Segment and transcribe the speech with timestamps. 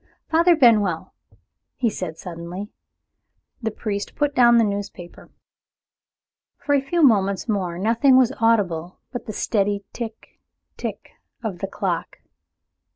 [0.31, 1.13] "Father Benwell!"
[1.75, 2.69] he said suddenly.
[3.61, 5.29] The priest put down the newspaper.
[6.57, 10.39] For a few moments more nothing was audible but the steady tick
[10.75, 11.11] tick
[11.43, 12.17] of the clock.